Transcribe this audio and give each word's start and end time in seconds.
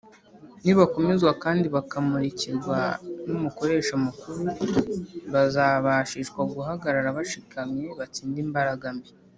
nibakomezwa 0.63 1.31
kandi 1.43 1.65
bakamurikirwa 1.75 2.77
n’umukoresha 3.27 3.93
mukuru, 4.05 4.41
bazabashishwa 5.33 6.41
guhagaraga 6.53 7.15
bashikamye 7.17 7.85
batsinde 7.99 8.39
imbaraga 8.47 8.87
mbi, 8.97 9.11